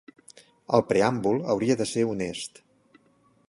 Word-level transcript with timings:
El 0.77 0.83
preàmbul 0.91 1.37
hauria 1.55 1.77
de 1.83 1.87
ser 1.93 2.09
honest. 2.15 2.61